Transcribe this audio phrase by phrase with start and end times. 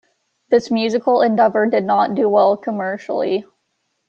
[0.49, 3.45] This musical endeavor did not do well commercially.